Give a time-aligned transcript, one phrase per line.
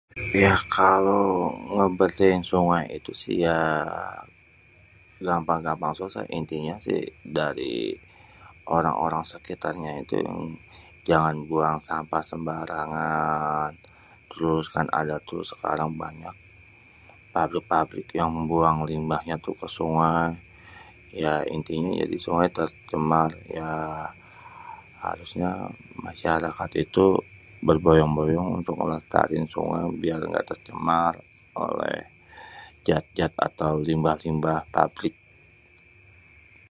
[0.45, 1.19] Ya kalo
[1.75, 3.59] ngebersihin sungai itu si ya,
[5.27, 6.95] gampang-gampang susah intinya si
[7.37, 7.75] dari
[8.75, 10.15] orang-orang sekitar nya itu
[11.07, 13.69] jangan buang sampah sembarangan,
[14.31, 16.35] terus kan ada tuh sekarang banyak
[17.33, 20.29] pabrik-pabrik yang buang limbahnya tuh ke sungai.
[21.23, 22.49] Ya intinyé kalo di sungai
[23.57, 23.69] ya
[25.05, 25.51] harusnya,
[26.07, 27.05] masyarakat itu
[27.67, 31.13] berbodondong-bondong untuk ngelestariin sungai biar ga tercemar
[31.65, 31.97] oleh
[32.85, 34.15] zat-zat atau limbah
[34.75, 35.15] pabrik.